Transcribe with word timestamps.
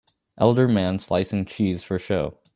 Elder 0.39 0.67
man 0.67 0.97
slicing 0.97 1.45
cheese 1.45 1.83
for 1.83 1.99
show 1.99 2.35